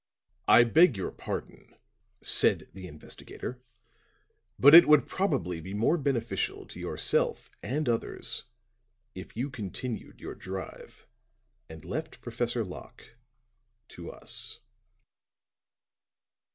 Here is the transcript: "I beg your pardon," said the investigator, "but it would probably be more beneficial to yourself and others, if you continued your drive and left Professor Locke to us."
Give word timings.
"I 0.47 0.63
beg 0.63 0.97
your 0.97 1.11
pardon," 1.11 1.75
said 2.23 2.69
the 2.73 2.87
investigator, 2.87 3.61
"but 4.57 4.73
it 4.73 4.87
would 4.87 5.05
probably 5.05 5.61
be 5.61 5.75
more 5.75 5.95
beneficial 5.95 6.65
to 6.69 6.79
yourself 6.79 7.51
and 7.61 7.87
others, 7.87 8.45
if 9.13 9.37
you 9.37 9.51
continued 9.51 10.19
your 10.19 10.33
drive 10.33 11.05
and 11.69 11.85
left 11.85 12.19
Professor 12.19 12.65
Locke 12.65 13.15
to 13.89 14.09
us." 14.09 14.59